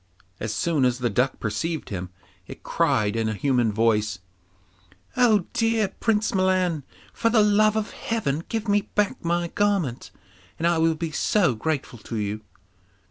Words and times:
As 0.39 0.51
soon 0.51 0.83
as 0.83 0.97
the 0.97 1.11
duck 1.11 1.39
perceived 1.39 1.89
him, 1.89 2.09
it 2.47 2.63
cried 2.63 3.15
in 3.15 3.29
a 3.29 3.35
human 3.35 3.71
voice, 3.71 4.17
'Oh, 5.15 5.45
dear 5.53 5.89
Prince 5.89 6.33
Milan, 6.33 6.81
for 7.13 7.29
the 7.29 7.43
love 7.43 7.75
of 7.75 7.91
Heaven 7.91 8.43
give 8.49 8.67
me 8.67 8.89
back 8.95 9.23
my 9.23 9.49
garment, 9.49 10.09
and 10.57 10.65
I 10.65 10.79
will 10.79 10.95
be 10.95 11.11
so 11.11 11.53
grateful 11.53 11.99
to 11.99 12.15
you. 12.17 12.41